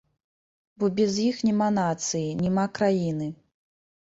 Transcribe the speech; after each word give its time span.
Бо 0.83 0.87
без 0.99 1.13
іх 1.25 1.43
няма 1.49 1.67
нацыі, 1.77 2.35
няма 2.43 2.65
краіны. 2.81 3.27